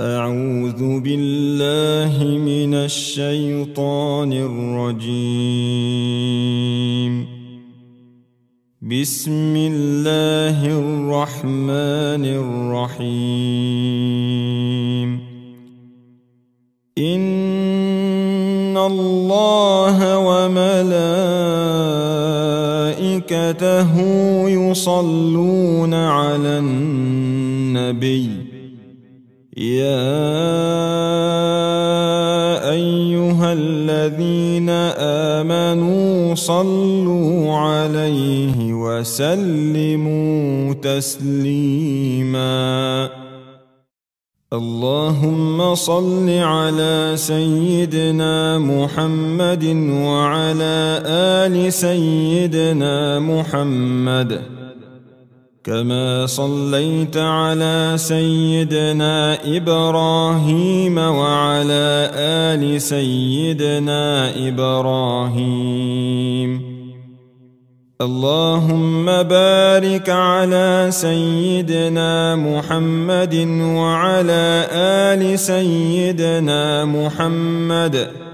[0.00, 5.12] أعوذ بالله من الشيطان الرجيم.
[8.82, 13.08] بسم الله الرحمن الرحيم.
[16.98, 20.82] إن الله وملائكته
[24.48, 28.21] يصلون على النبي
[29.56, 29.82] يا
[32.70, 42.42] ايها الذين امنوا صلوا عليه وسلموا تسليما
[44.52, 54.61] اللهم صل على سيدنا محمد وعلى ال سيدنا محمد
[55.64, 65.92] كما صليت على سيدنا إبراهيم وعلى آل سيدنا إبراهيم.
[68.00, 73.34] اللهم بارك على سيدنا محمد
[73.78, 78.31] وعلى آل سيدنا محمد.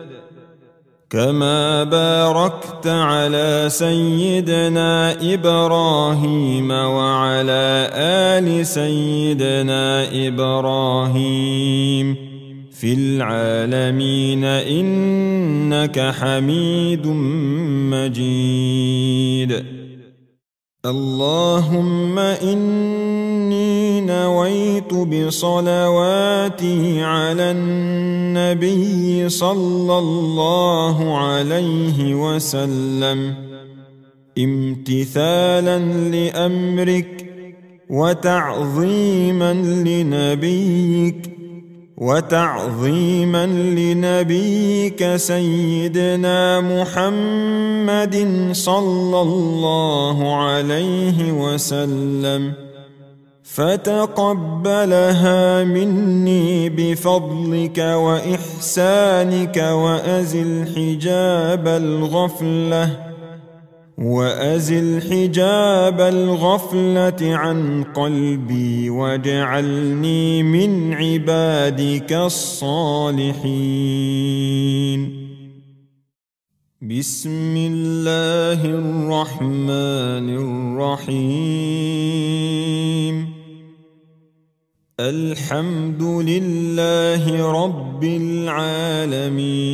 [1.11, 12.17] كما باركت على سيدنا إبراهيم وعلى ال سيدنا إبراهيم
[12.73, 17.06] في العالمين انك حميد
[17.97, 19.78] مجيد
[20.87, 33.34] اللهم إني نويت بصلواتي على النبي صلى الله عليه وسلم.
[34.39, 37.27] امتثالا لأمرك
[37.91, 41.38] وتعظيما لنبيك.
[42.00, 52.53] وتعظيما لنبيك سيدنا محمد صلى الله عليه وسلم.
[53.42, 54.84] فتقبلها
[55.64, 63.07] مني بفضلك وإحسانك وأزل حجاب الغفلة.
[63.98, 73.38] وأزل حجاب الغفلة عن قلبي واجعلني من عبادك الصالحين.
[76.82, 80.28] بسم الله الرحمن
[80.78, 81.38] الرحيم.
[85.00, 89.69] الحمد لله رب العالمين.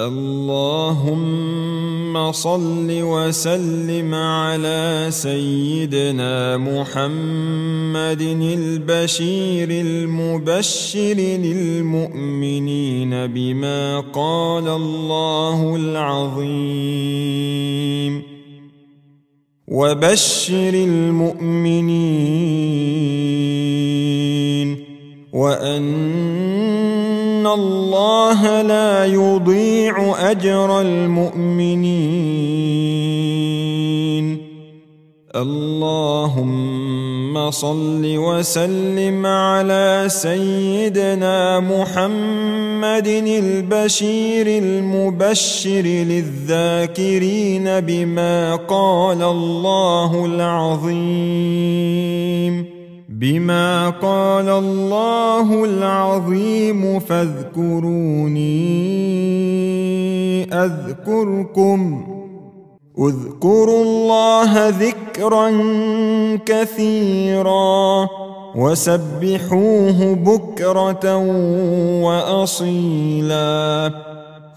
[0.00, 1.34] اللهم
[2.32, 17.18] صل وسلم على سيدنا محمد البشير المبشر للمؤمنين بما قال الله العظيم.
[19.68, 21.88] وبشر المؤمنين
[25.32, 26.97] وأن
[27.54, 32.48] الله لا يضيع اجر المؤمنين.
[35.36, 51.68] اللهم صل وسلم على سيدنا محمد البشير المبشر للذاكرين بما قال الله العظيم.
[53.18, 58.44] بما قال الله العظيم فاذكروني
[60.54, 62.04] أذكركم.
[62.98, 65.50] اذكروا الله ذكرا
[66.46, 68.08] كثيرا
[68.56, 71.16] وسبحوه بكرة
[72.06, 73.92] وأصيلا.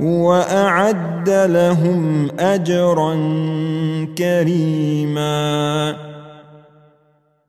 [0.00, 3.14] وأعد لهم أجرا
[4.18, 5.96] كريما.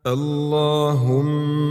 [0.08, 1.68] اللهم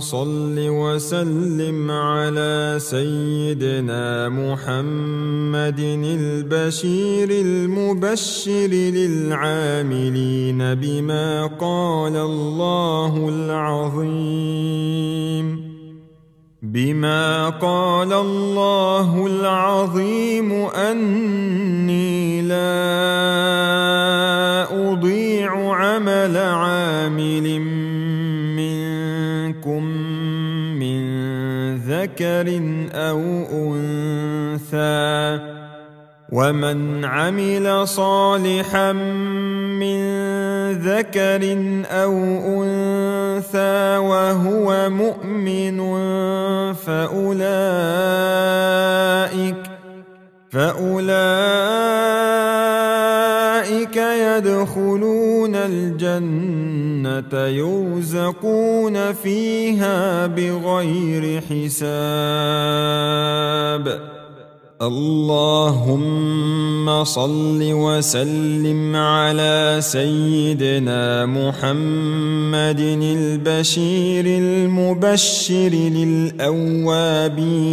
[0.00, 14.86] صل وسلم على سيدنا محمد البشير المبشر للعاملين بما قال الله العظيم.
[16.72, 22.56] بما قال الله العظيم أني لا
[24.90, 27.60] أضيع عمل عامل
[28.58, 29.82] منكم
[30.82, 31.00] من
[31.76, 32.46] ذكر
[32.92, 33.20] أو
[33.52, 35.40] أنثى
[36.32, 40.02] ومن عمل صالحا من
[40.72, 41.42] ذكر
[41.90, 42.12] أو
[42.62, 43.25] أنثى
[43.98, 45.78] وهو مؤمن
[46.74, 48.36] فأولئك
[50.50, 51.16] فأولئك
[53.96, 61.86] يدخلون الجنة يرزقون فيها بغير حساب.
[64.82, 66.04] اللهم
[67.04, 77.00] صل وسلم على سيدنا محمد البشير المبشر للاوابين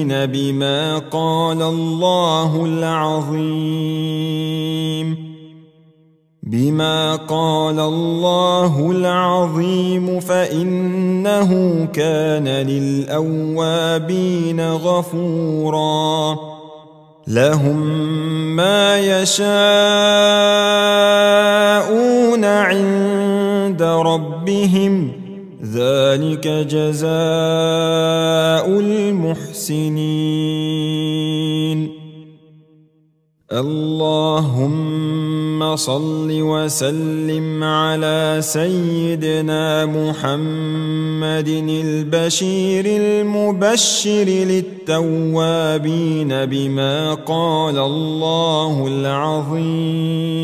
[0.07, 4.03] بما قال الله العظيم.
[6.43, 13.41] بما قال الله العظيم فإنه كان للأوابين
[14.71, 16.52] غفوراً.
[17.27, 17.87] لهم
[18.55, 19.43] ما يشاءون
[22.45, 25.11] عند ربهم
[25.63, 27.09] ذلك جزاء
[28.79, 30.33] المحسنين
[33.53, 35.13] اللهم
[35.75, 44.25] صل وسلم على سيدنا محمد البشير المبشر
[44.89, 50.43] للتوابين بما قال الله العظيم.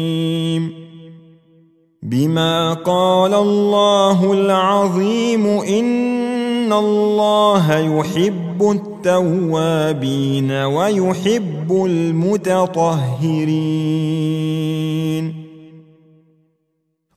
[2.03, 12.89] بما قال الله العظيم إن الله يحب التوابين ويحب المتطهرين.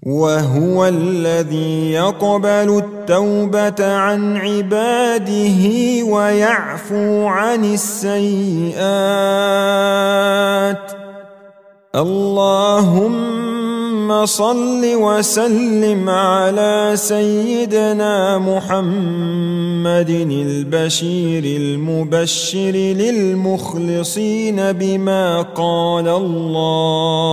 [0.06, 5.58] وهو الذي يقبل التوبة عن عباده
[6.05, 8.82] ويعفو عن السيئات.
[11.94, 13.81] اللهم
[14.25, 27.33] صل وسلم على سيدنا محمد البشير المبشر للمخلصين بما قال الله.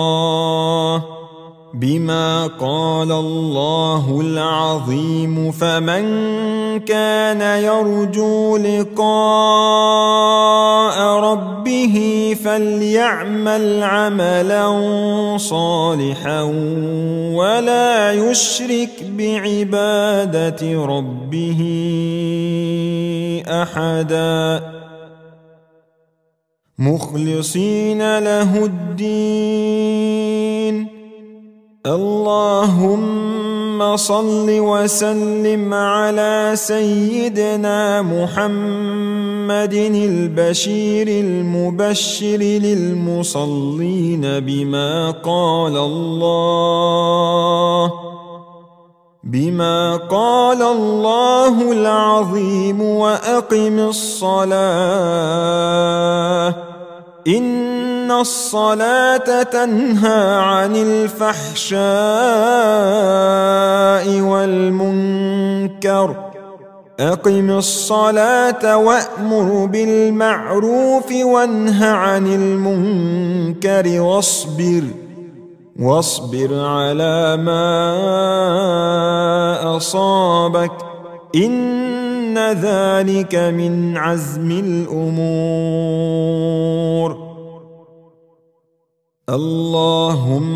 [1.73, 6.03] بما قال الله العظيم فمن
[6.79, 9.09] كان يرجو لقاء
[11.19, 14.67] ربه فليعمل عملا
[15.37, 16.41] صالحا
[17.33, 21.61] ولا يشرك بعبادة ربه
[23.47, 24.63] أحدا.
[26.79, 30.48] مخلصين له الدين.
[31.85, 33.29] اللهم
[33.95, 46.73] صل وسلم على سيدنا محمد البشير المبشر للمصلين بما قال الله
[49.23, 54.59] بما قال الله العظيم وأقم الصلاة.
[57.27, 61.79] إن الصلاة تنهى عن الفحشاء
[64.21, 66.15] والمنكر.
[66.99, 74.83] أقم الصلاة وأمر بالمعروف وانه عن المنكر واصبر.
[75.79, 77.67] واصبر على ما
[79.77, 80.71] أصابك.
[81.35, 82.08] إن
[82.61, 85.59] ذلك من عزم الأمور.
[89.29, 90.49] اللهم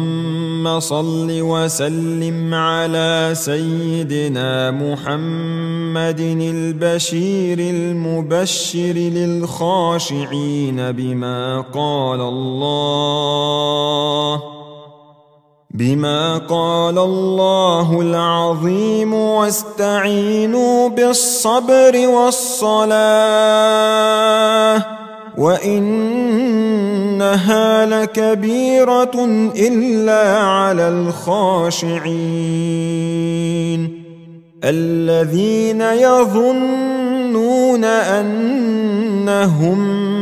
[0.79, 13.73] صل وسلم على سيدنا محمد البشير المبشر للخاشعين بما قال الله.
[15.74, 22.94] بما قال الله العظيم واستعينوا بالصبر والصلاة
[25.38, 25.86] وإنها
[27.86, 29.25] لكبيرة
[29.56, 32.03] إلا على الخاشعين
[34.63, 37.84] الذين يظنون
[39.24, 40.12] أنهم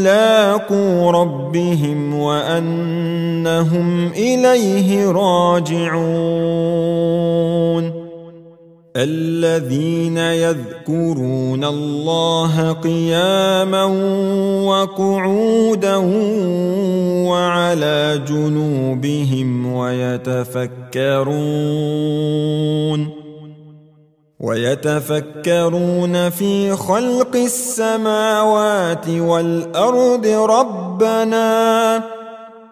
[0.00, 6.00] ملاقو ربهم وانهم اليه راجعون
[8.96, 13.84] الذين يذكرون الله قياما
[14.64, 15.96] وقعودا
[17.26, 21.10] وعلى جنوبهم ويتفكرون
[24.40, 32.02] ويتفكرون في خلق السماوات والأرض ربنا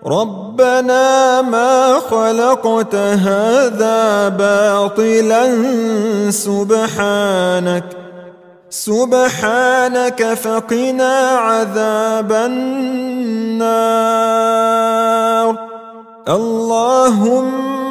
[0.06, 5.44] ربنا ما خلقت هذا باطلا
[6.30, 7.84] سبحانك
[8.70, 13.58] سبحانك فقنا عذاب النار.
[16.28, 17.87] اللهم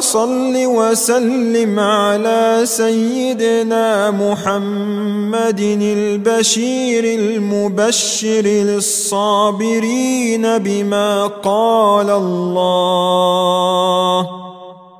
[0.00, 14.30] صل وسلم على سيدنا محمد البشير المبشر للصابرين بما قال الله.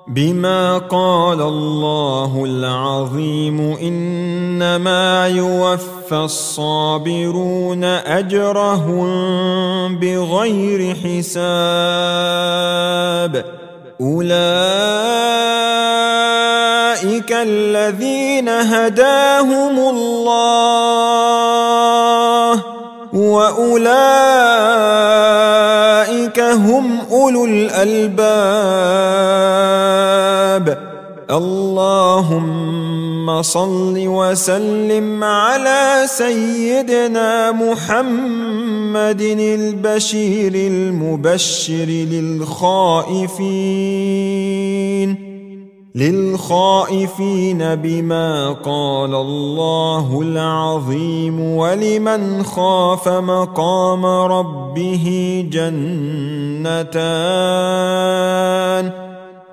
[0.09, 9.09] بما قال الله العظيم إنما يوفى الصابرون أجرهم
[9.97, 11.41] بغير حساب.
[14.01, 14.31] أولئك
[17.33, 21.01] الذين هداهم الله
[23.13, 24.01] وأولئك
[26.41, 28.71] هم أولو الألباب
[31.31, 32.90] اللهم
[33.43, 43.41] صل وسلم على سيدنا محمد البشير المبشر للخائفين
[45.95, 55.07] للخائفين بما قال الله العظيم ولمن خاف مقام ربه
[55.53, 56.71] جنتان.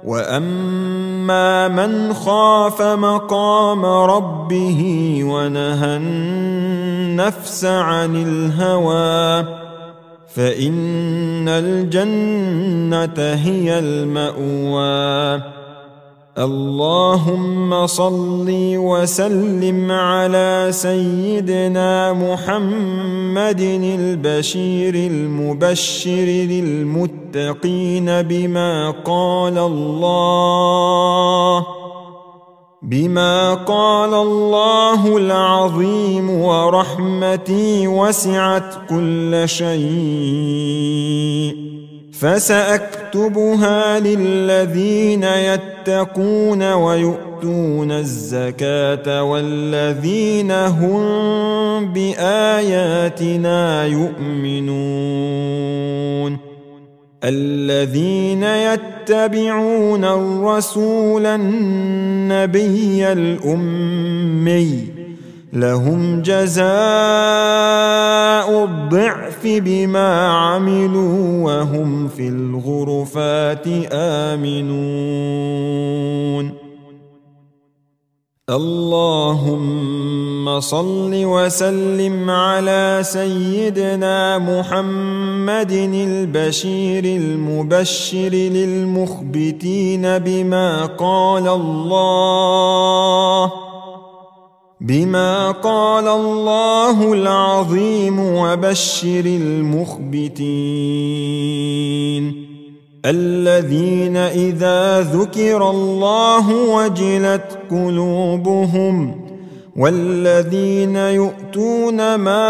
[0.08, 4.82] واما من خاف مقام ربه
[5.24, 9.46] ونهى النفس عن الهوى
[10.36, 15.42] فان الجنه هي الماوى
[16.38, 18.46] اللهم صل
[18.78, 23.62] وسلم على سيدنا محمد
[24.00, 30.08] البشير المبشر للمتقين بما قال الله
[32.82, 40.88] بما قال الله العظيم ورحمتي وسعت كل شيء.
[42.20, 55.28] فسأكتبها للذين يتقون ويؤتون الزكاة والذين هم بآياتنا يؤمنون.
[57.24, 64.97] الذين يتبعون الرسول النبي الأمي
[65.54, 66.68] لهم جزاء
[68.64, 75.38] الضعف بما عملوا وهم في الغرفات آمنون.
[78.50, 79.40] اللهم
[80.60, 92.88] صل وسلم على سيدنا محمد البشير المبشر للمخبتين بما قال الله.
[94.88, 100.48] بما قال الله العظيم وبشر المخبتين
[103.06, 109.22] الذين إذا ذكر الله وجلت قلوبهم
[109.78, 112.50] والذين يؤتون ما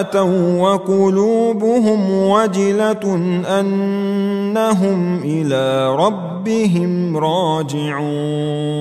[0.00, 3.14] آتوا وقلوبهم وجلة
[3.60, 8.78] أنهم إلى ربهم راجعون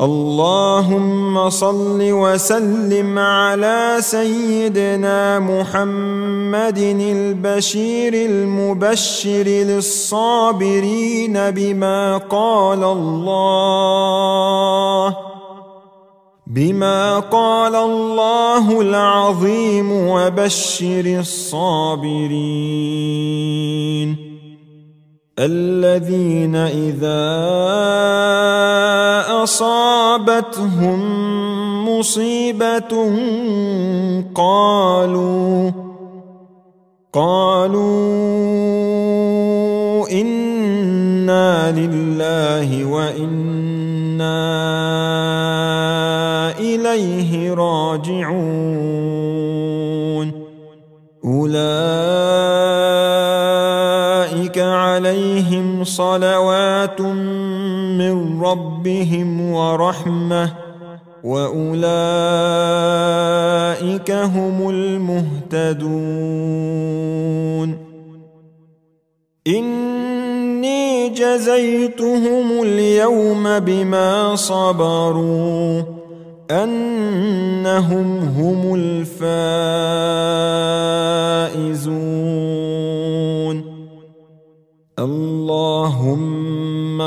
[0.00, 13.96] اللهم صل وسلم على سيدنا محمد البشير المبشر للصابرين بما قال الله
[16.46, 22.44] بما قال الله العظيم وبشر الصابرين.
[25.38, 27.24] الذين إذا
[29.42, 31.00] أصابتهم
[31.88, 32.92] مصيبة
[34.34, 35.70] قالوا
[37.12, 37.84] قالوا
[40.10, 44.44] إنا لله وإنا
[46.58, 48.63] إليه راجعون.
[55.84, 60.52] صلوات من ربهم ورحمة
[61.24, 61.70] وأولئك
[64.10, 65.94] هم المهتدون.
[69.46, 75.82] إني جزيتهم اليوم بما صبروا
[76.50, 79.14] أنهم هم الفائزون.
[84.98, 86.44] اللهم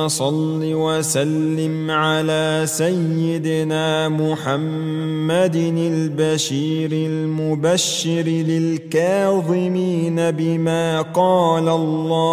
[0.07, 12.27] صل وسلم على سيدنا محمد البشير المبشر للكاظمين بما قال الله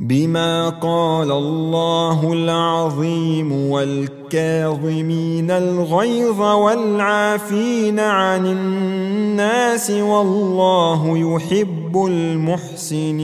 [0.00, 9.55] بما قال الله العظيم والكاظمين الغيظ والعافين عن الناس
[9.90, 13.16] والله يحب المحسنين.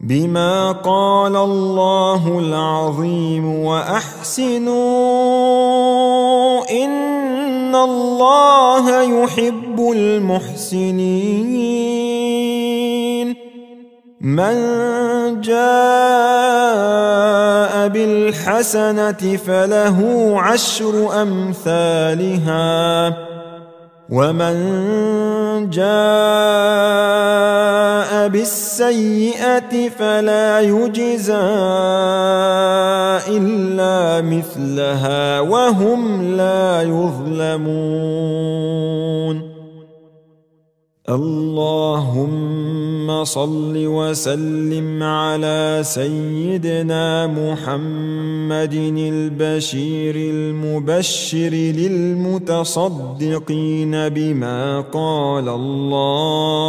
[0.00, 4.68] بما قال الله العظيم وأحسنوا
[6.84, 12.07] إن الله يحب المحسنين.
[14.20, 14.54] من
[15.40, 15.58] جاء
[17.88, 23.16] بالحسنة فله عشر أمثالها.
[24.10, 24.56] ومن
[25.70, 25.88] جاء
[28.28, 31.34] بالسيئة فلا يجزى
[33.28, 37.98] إلا مثلها وهم لا يظلمون.
[41.08, 42.58] اللهم
[43.24, 52.88] صل وسلم على سيدنا محمد البشير المبشر للمتصدقين
[54.08, 56.68] بما قال الله.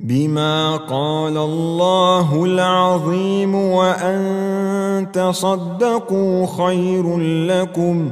[0.00, 8.10] بما قال الله العظيم وأن تصدقوا خير لكم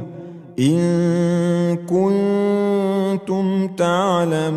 [0.59, 2.80] إن كنتم
[3.77, 4.51] تعلمون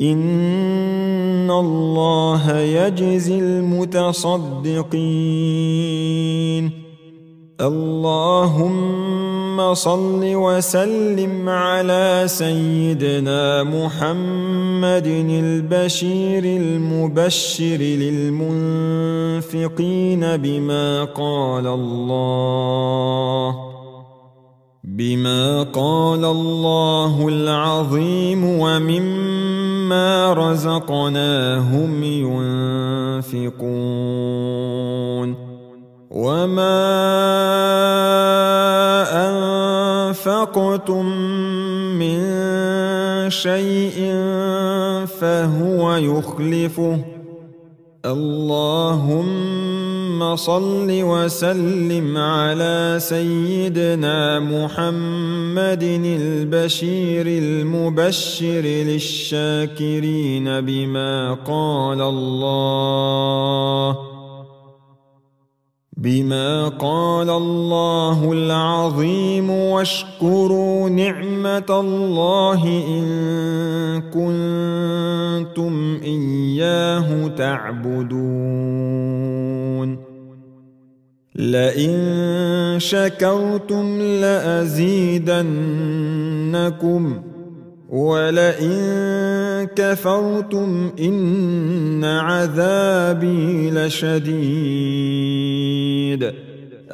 [0.00, 4.84] إن الله يجزي المتصدقين
[7.60, 8.94] اللهم
[9.74, 19.06] صل وسلم على سيدنا محمد البشير المبشر للمنفقين
[20.36, 23.73] بما قال الله
[24.94, 32.02] بما قال الله العظيم ومما رزقناهم
[33.24, 33.74] ينفقون
[36.10, 36.78] وما
[40.14, 41.06] أنفقتم
[41.98, 42.20] من
[43.30, 43.98] شيء
[45.06, 46.98] فهو يخلفه.
[48.04, 49.43] اللهم
[50.36, 64.13] صل وسلم على سيدنا محمد البشير المبشر للشاكرين بما قال الله.
[66.04, 73.04] بما قال الله العظيم واشكروا نعمة الله إن
[74.12, 78.84] كنتم إياه تعبدون.
[81.34, 85.24] لئن شكرتم لأزيدنكم
[87.94, 95.14] ولئن كفرتم ان عذابي لشديد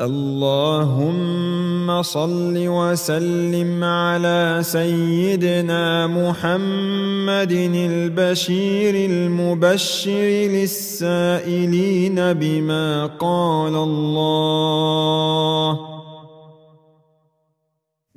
[0.01, 16.00] اللهم صل وسلم على سيدنا محمد البشير المبشر للسائلين بما قال الله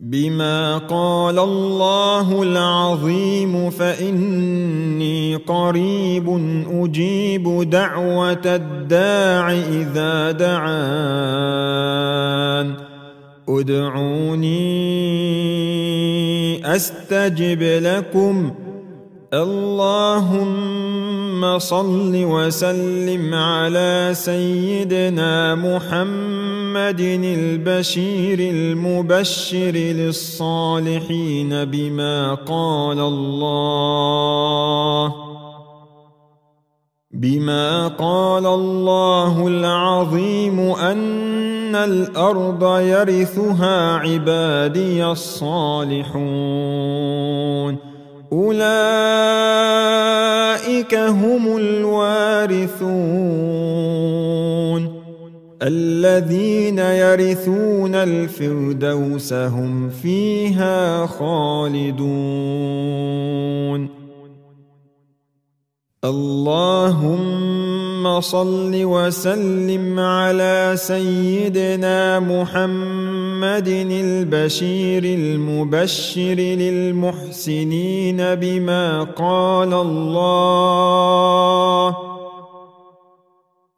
[0.04, 6.30] بما قال الله العظيم فاني قريب
[6.72, 11.64] أجيب دعوه الداع اذا دعان.
[13.50, 14.56] ادعوني
[16.76, 18.52] استجب لكم
[19.34, 20.84] اللهم
[21.60, 33.54] صل وسلم على سيدنا محمد البشير المبشر للصالحين بما قال الله
[37.12, 46.74] بما قال الله العظيم أن الأرض يرثها عبادي الصالحون
[48.34, 48.64] أولئك
[50.96, 52.74] هم الوارثون.
[55.62, 62.34] الذين يرثون الفردوس هم فيها خالدون.
[66.04, 81.14] اللهم صل وسلم على سيدنا محمد البشير المبشر للمحسنين بما قال الله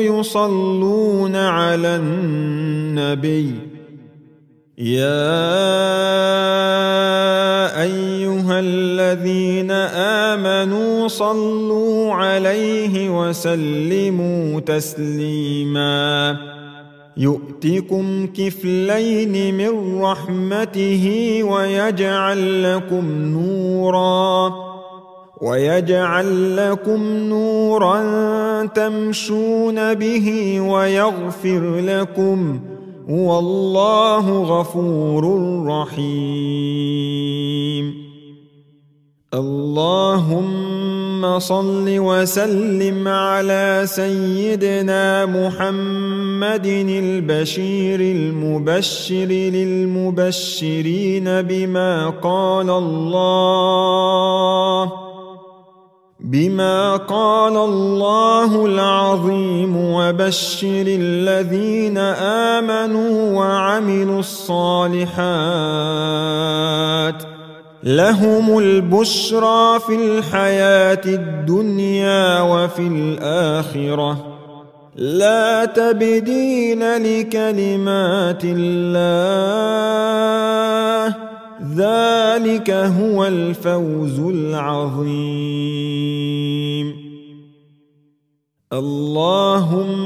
[0.04, 3.73] يصلون على النبي
[4.84, 5.32] يا
[7.82, 9.72] أيها الذين
[10.32, 16.38] آمنوا صلوا عليه وسلموا تسليماً.
[17.18, 24.54] يؤتكم كفلين من رحمته ويجعل لكم نورا
[25.42, 28.00] ويجعل لكم نورا
[28.66, 32.60] تمشون به ويغفر لكم
[33.10, 35.24] والله غفور
[35.68, 37.34] رحيم.
[39.34, 54.92] اللهم صل وسلم على سيدنا محمد البشير المبشر للمبشرين بما قال الله.
[56.24, 61.98] بما قال الله العظيم وبشر الذين
[62.58, 65.14] آمنوا وعملوا الصالحات
[67.84, 74.18] لهم البشرى في الحياة الدنيا وفي الآخرة.
[74.96, 79.64] لا تبدين لكلمات الله.
[81.64, 85.74] ذلك هو الفوز العظيم.
[88.74, 90.06] اللهم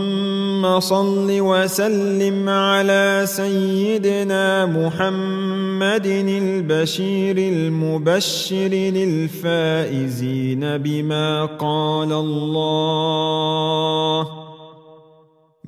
[0.80, 13.68] صل وسلم على سيدنا محمد البشير المبشر للفائزين بما قال الله.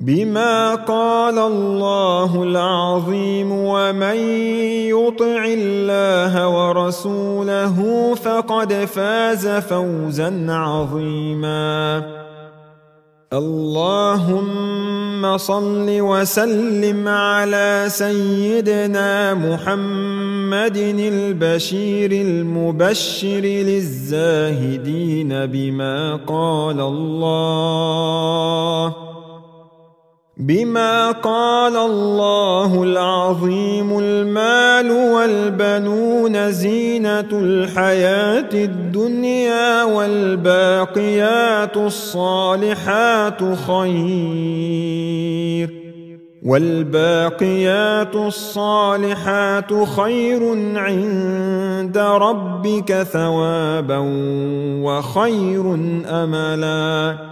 [0.00, 4.16] بما قال الله العظيم ومن
[4.88, 7.76] يطع الله ورسوله
[8.14, 12.02] فقد فاز فوزا عظيما
[13.32, 14.56] اللهم
[15.36, 27.50] صل وسلم على سيدنا محمد البشير المبشر للزاهدين بما قال الله
[30.40, 45.70] بما قال الله العظيم المال والبنون زينة الحياة الدنيا والباقيات الصالحات خير
[46.42, 50.42] والباقيات الصالحات خير
[50.78, 53.98] عند ربك ثوابا
[54.84, 55.74] وخير
[56.10, 57.29] أملا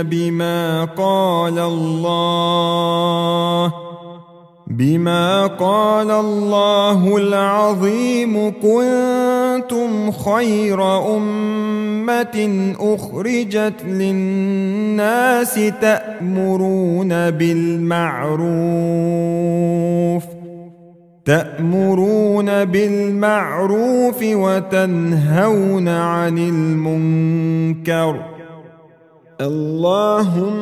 [0.03, 2.29] بما قال الله
[4.69, 18.49] بما قال الله العظيم كنتم خير أمة أخرجت للناس تأمرون بالمعروف
[21.25, 28.38] تأمرون بالمعروف وتنهون عن المنكر
[29.41, 30.59] اللهم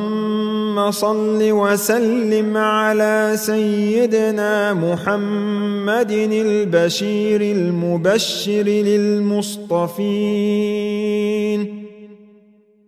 [0.91, 9.97] صل وسلم على سيدنا محمد البشير المبشر للمصطفين.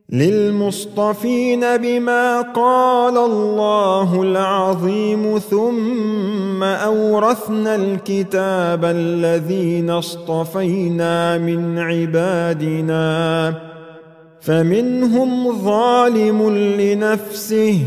[0.09, 5.39] للمصطفين بما قال الله العظيم.
[5.49, 13.53] ثم أورثنا الكتاب الذين اصطفينا من عبادنا.
[14.41, 16.49] فمنهم ظالم
[16.79, 17.79] لنفسه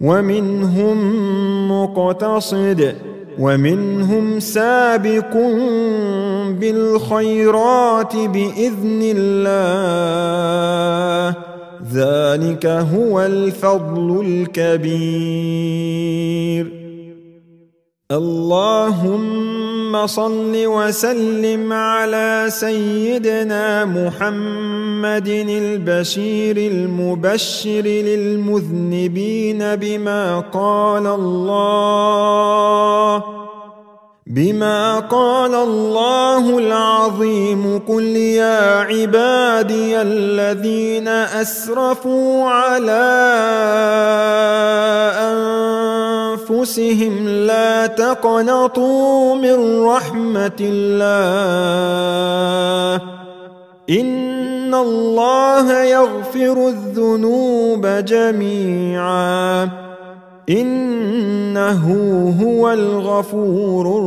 [0.00, 0.98] ومنهم
[1.72, 2.94] مقتصد
[3.38, 5.36] ومنهم سابق
[6.60, 9.48] بالخيرات بإذن الله.
[11.92, 15.18] ذلك هو الفضل الكبير.
[18.10, 32.28] اللهم صل وسلم على سيدنا محمد البشير المبشر للمذنبين بما قال الله.
[34.28, 43.08] بما قال الله العظيم قل يا عبادي الذين أسرفوا على
[46.44, 51.82] أنفسهم لا تقنطوا من رحمة الله
[53.90, 59.87] إن الله يغفر الذنوب جميعا
[60.50, 61.84] إنه
[62.42, 63.98] هو الغفور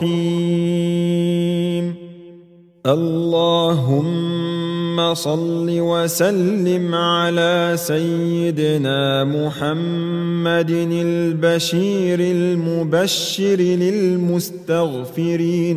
[0.00, 1.22] الرحيم.
[2.86, 4.12] اللهم
[5.14, 14.98] صل وسلم على سيدنا محمد البشير المبشر للمستغفرين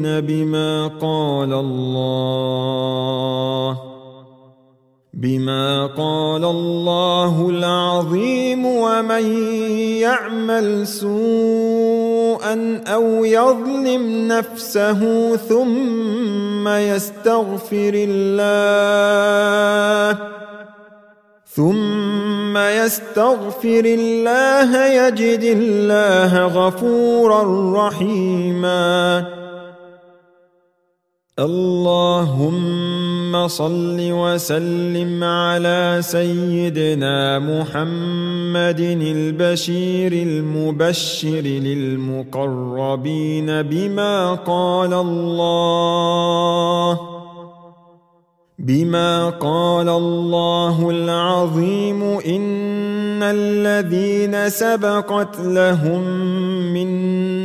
[0.02, 2.76] بما قال الله.
[5.16, 9.48] بما قال الله العظيم ومن
[10.04, 18.56] يعمل سوءا أو يظلم نفسه ثم يستغفر الله
[21.56, 27.44] ثم يستغفر الله يجد الله غفورا
[27.88, 29.26] رحيما
[31.40, 47.00] اللهم صل وسلم على سيدنا محمد البشير المبشر للمقربين بما قال الله
[48.60, 56.02] بما قال الله العظيم إن الذين سبقت لهم
[56.74, 57.45] منا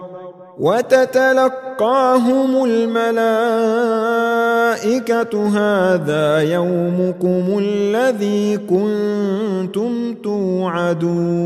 [0.61, 2.93] وتتلقاهم الملائكة
[5.57, 11.41] هذا يومكم الذي كنتم توعدون.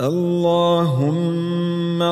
[0.00, 1.49] اللهم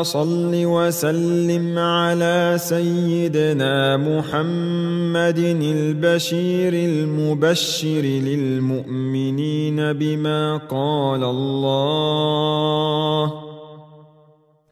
[0.03, 12.39] صل وسلم على سيدنا محمد البشير المبشر للمؤمنين بما قال الله.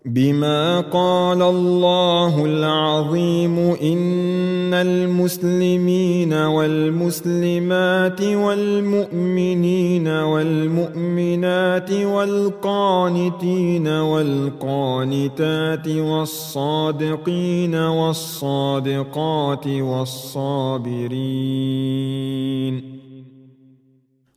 [0.07, 21.17] بما قال الله العظيم إن المسلمين والمسلمات والمؤمنين والمؤمنات والقانتين والقانتات والصادقين والصادقات والصابرين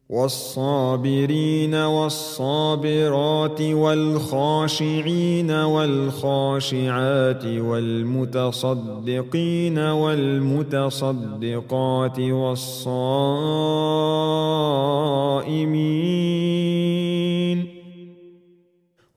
[0.10, 9.00] والصابرين والصابرات والخاشعين والخاشعات والمتصدقين
[9.78, 11.00] والمتصدقات
[12.20, 12.90] والصائمين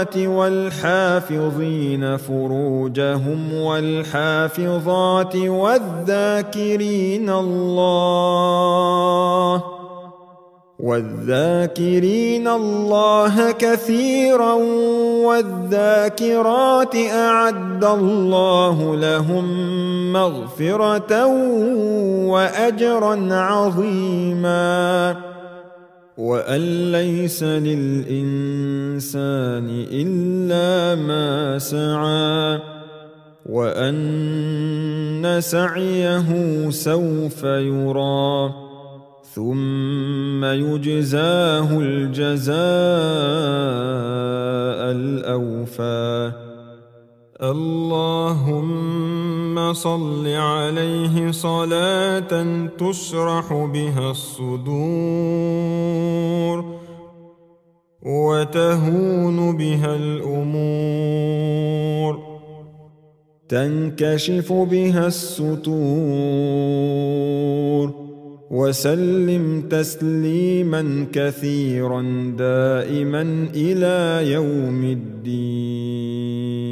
[0.02, 9.62] والصائمات والحافظين فروجهم والحافظات والذاكرين الله
[10.80, 14.52] والذاكرين الله كثيرا
[15.24, 19.44] والذاكرات أعد الله لهم
[20.12, 21.26] مغفرة
[22.26, 25.31] وأجرا عظيما
[26.22, 28.06] وأن ليس للإنسان
[29.90, 32.60] إلا ما سعى
[33.46, 36.30] وأن سعيه
[36.70, 38.54] سوف يرى
[39.34, 42.52] ثم يجزاه الجزاء
[44.94, 46.32] الأوفى
[47.42, 48.52] اللهم
[49.72, 54.62] صل عليه صلاة تشرح بها الصدور
[58.02, 61.22] وتهون بها الأمور
[63.48, 65.72] تنكشف بها الستور
[68.50, 72.02] وسلم تسليما كثيرا
[72.38, 76.71] دائما إلى يوم الدين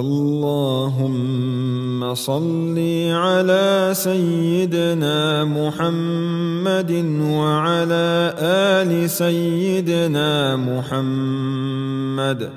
[0.00, 2.78] اللهم صل
[3.10, 12.50] على سيدنا محمد وعلى آل سيدنا محمد.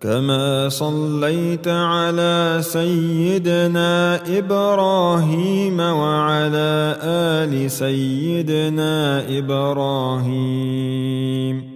[0.00, 11.67] كما صليت على سيدنا إبراهيم وعلى آل سيدنا إبراهيم.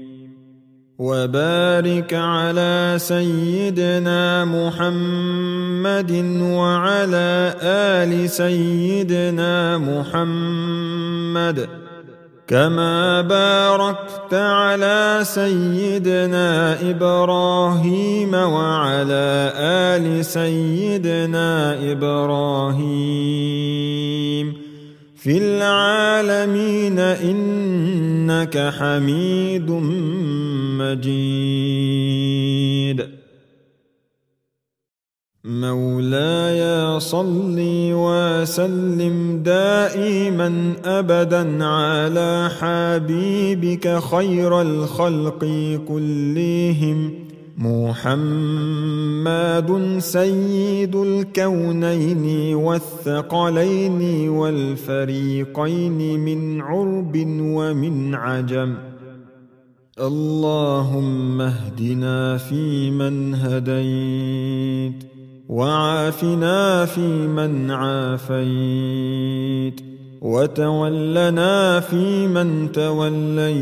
[1.03, 6.13] وبارك على سيدنا محمد
[6.43, 11.69] وعلى آل سيدنا محمد
[12.47, 23.92] كما باركت على سيدنا إبراهيم وعلى آل سيدنا إبراهيم.
[25.23, 29.71] في العالمين إنك حميد
[30.79, 33.09] مجيد.
[35.45, 37.57] مولاي صل
[37.93, 45.45] وسلم دائما ابدا على حبيبك خير الخلق
[45.89, 47.22] كلهم.
[47.63, 58.75] محمد سيد الكونين والثقلين والفريقين من عرب ومن عجم.
[60.01, 65.05] اللهم اهدنا فيمن هديت
[65.49, 69.81] وعافنا فيمن عافيت
[70.23, 73.53] وتولنا فيمن توليت.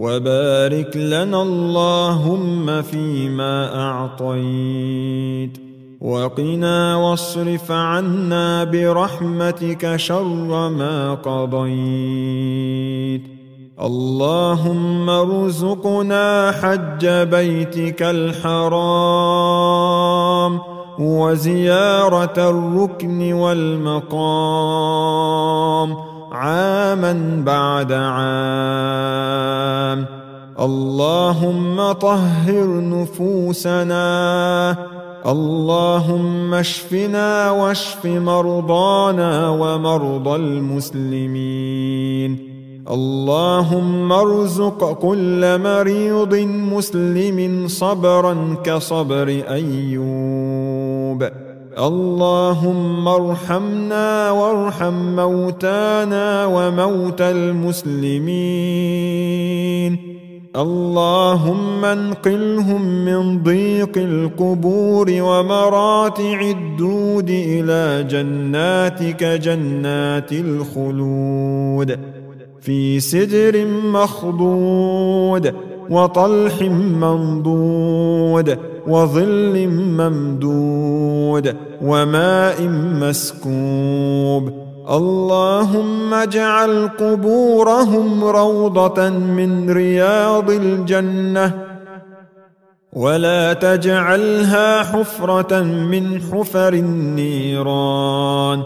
[0.00, 5.58] وبارك لنا اللهم فيما أعطيت.
[6.00, 13.22] وقنا واصرف عنا برحمتك شر ما قضيت.
[13.82, 18.70] اللهم ارزقنا حج بيتك الحرام
[20.98, 24.10] وزيارة الركن والمقام.
[26.40, 30.06] عاما بعد عام.
[30.60, 34.76] اللهم طهر نفوسنا.
[35.26, 42.38] اللهم اشفنا واشف مرضانا ومرضى المسلمين.
[42.90, 46.34] اللهم ارزق كل مريض
[46.74, 51.49] مسلم صبرا كصبر أيوب.
[51.78, 58.10] اللهم ارحمنا وارحم موتانا وموتى المسلمين.
[60.56, 71.98] اللهم انقلهم من ضيق القبور ومراتع الدود إلى جناتك جنات الخلود.
[72.60, 75.54] في سدر مخضود
[75.90, 76.62] وطلح
[77.00, 78.69] منضود.
[78.86, 82.62] وظل ممدود وماء
[83.00, 84.52] مسكوب.
[84.90, 91.58] اللهم اجعل قبورهم روضة من رياض الجنة
[92.92, 98.62] ولا تجعلها حفرة من حفر النيران.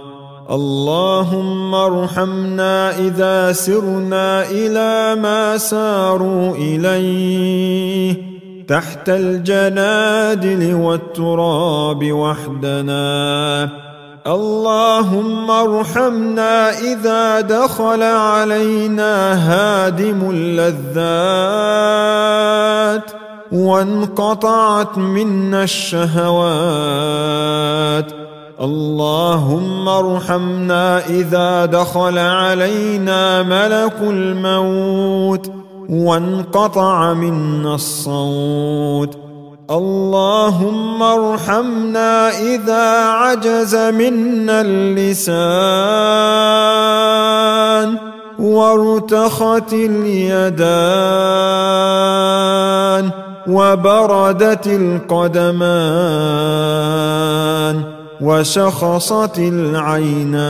[0.51, 8.34] اللهم ارحمنا إذا سرنا إلى ما ساروا إليه.
[8.69, 13.69] تحت الجنادل والتراب وحدنا.
[14.27, 21.65] اللهم ارحمنا إذا دخل علينا هادم اللذات
[23.53, 26.85] وانقطعت منا الشهوات.
[28.61, 35.64] اللهم ارحمنا إذا دخل علينا ملك الموت.
[35.89, 39.19] وانقطع منا الصوت.
[39.71, 45.65] اللهم ارحمنا إذا عجز منا اللسان.
[48.39, 50.65] وارتخت اليدان
[53.47, 55.45] وبردت القدمان
[58.21, 60.45] وشخصت العينان.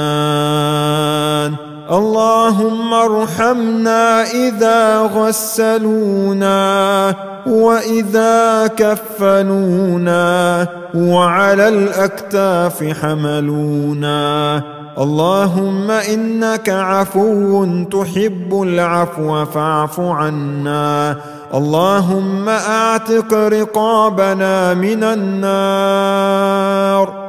[1.90, 7.14] اللهم ارحمنا إذا غسلونا
[7.46, 14.62] وإذا كفنونا وعلى الأكتاف حملونا.
[14.98, 21.16] اللهم إنك عفو تحب العفو فاعف عنا.
[21.54, 27.23] اللهم أعتق رقابنا من النار.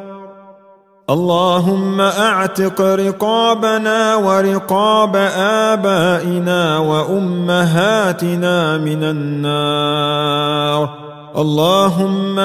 [1.10, 10.90] اللهم أعتق رقابنا ورقاب آبائنا وأمهاتنا من النار.
[11.38, 12.40] اللهم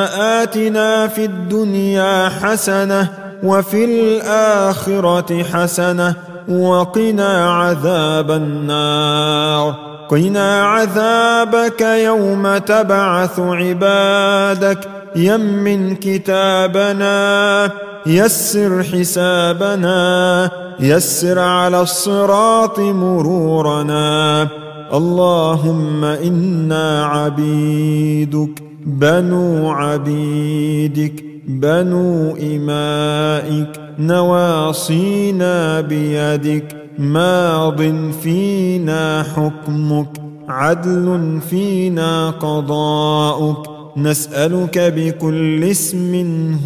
[0.44, 3.08] آتنا في الدنيا حسنة
[3.42, 6.14] وفي الآخرة حسنة
[6.48, 9.74] وقنا عذاب النار.
[10.08, 14.99] قنا عذابك يوم تبعث عبادك.
[15.16, 17.70] يمن كتابنا
[18.06, 20.50] يسر حسابنا
[20.80, 24.48] يسر على الصراط مرورنا.
[24.92, 36.76] اللهم إنا عبيدك بنو عبيدك بنو إمائك نواصينا بيدك.
[36.98, 37.82] ماض
[38.22, 40.08] فينا حكمك
[40.48, 43.79] عدل فينا قضاؤك.
[43.96, 46.14] نسألك بكل اسم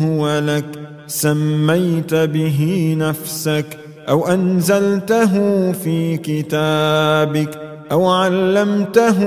[0.01, 0.65] هو لك
[1.07, 3.67] سميت به نفسك
[4.09, 5.33] أو أنزلته
[5.73, 7.59] في كتابك
[7.93, 9.19] أو علمته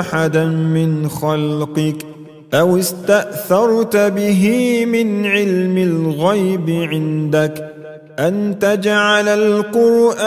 [0.00, 2.06] أحدا من خلقك
[2.54, 7.72] أو استأثرت به من علم الغيب عندك
[8.18, 10.26] أن تجعل القرآن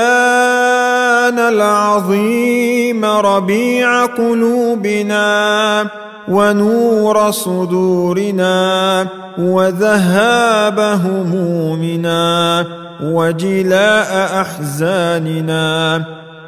[1.39, 5.89] العظيم ربيع قلوبنا.
[6.29, 9.07] ونور صدورنا
[9.37, 12.65] وذهاب همومنا
[13.03, 16.03] وجلاء أحزاننا.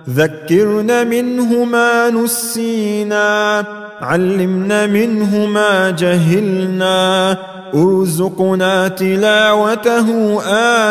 [0.10, 3.66] ذكرنا منه ما نسينا
[4.02, 7.38] علمنا منه ما جهلنا.
[7.76, 10.42] أرزقنا تلاوته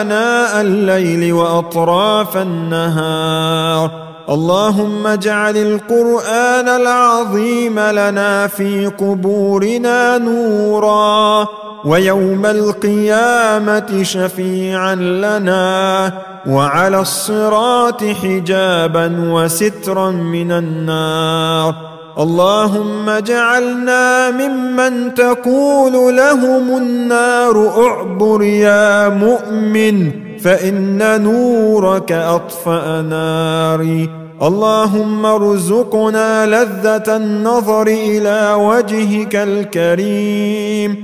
[0.01, 4.10] آناء الليل وأطراف النهار.
[4.31, 11.49] اللهم اجعل القرآن العظيم لنا في قبورنا نورا
[11.85, 16.13] ويوم القيامة شفيعا لنا
[16.47, 21.75] وعلى الصراط حجابا وسترا من النار.
[22.19, 34.20] اللهم اجعلنا ممن تقول لهم النار اعبر يا مؤمن فإن نورك أطفأ ناري.
[34.43, 40.97] اللهم ارزقنا لذة النظر إلى وجهك الكريم.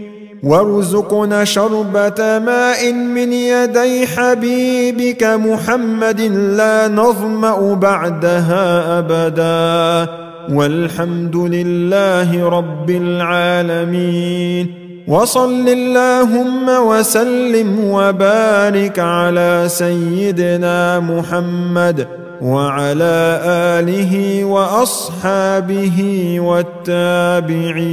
[0.43, 6.21] وارزقنا شربة ماء من يدي حبيبك محمد
[6.57, 10.13] لا نظمأ بعدها أبدا.
[10.53, 14.87] والحمد لله رب العالمين.
[15.09, 25.99] وصل اللهم وسلم وبارك على سيدنا محمد وعلى آله وأصحابه
[26.41, 27.87] والتابعين.